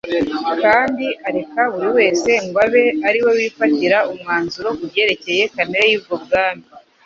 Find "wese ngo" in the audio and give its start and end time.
1.97-2.57